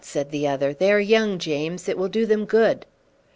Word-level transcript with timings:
said 0.03 0.31
the 0.31 0.47
other; 0.47 0.73
"they 0.73 0.91
are 0.91 0.99
young, 0.99 1.37
James, 1.37 1.83
and 1.87 1.89
it 1.89 1.95
will 1.95 2.09
do 2.09 2.25
them 2.25 2.43
good." 2.45 2.87